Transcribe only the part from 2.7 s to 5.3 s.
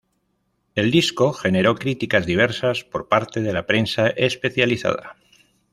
por parte de la prensa especializada.